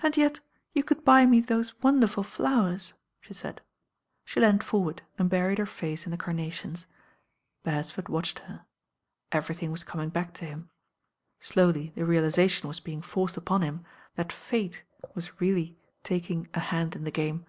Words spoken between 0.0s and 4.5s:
"And yet you could buy me those wonderful flowers," she said. She